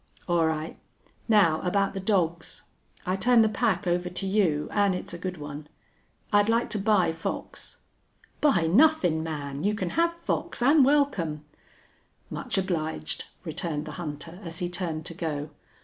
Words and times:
"All 0.27 0.47
right. 0.47 0.79
Now 1.27 1.61
about 1.61 1.93
the 1.93 1.99
dogs. 1.99 2.63
I 3.05 3.15
turn 3.15 3.43
the 3.43 3.47
pack 3.47 3.85
over 3.85 4.09
to 4.09 4.25
you, 4.25 4.67
an' 4.71 4.95
it's 4.95 5.13
a 5.13 5.17
good 5.19 5.37
one. 5.37 5.67
I'd 6.33 6.49
like 6.49 6.71
to 6.71 6.79
buy 6.79 7.11
Fox." 7.11 7.77
"Buy 8.41 8.65
nothin', 8.65 9.21
man. 9.21 9.63
You 9.63 9.75
can 9.75 9.91
have 9.91 10.11
Fox, 10.13 10.59
an' 10.63 10.83
welcome." 10.83 11.45
"Much 12.31 12.57
obliged," 12.57 13.25
returned 13.45 13.85
the 13.85 13.91
hunter, 14.01 14.39
as 14.43 14.57
he 14.57 14.69
turned 14.69 15.05
to 15.05 15.13
go. 15.13 15.51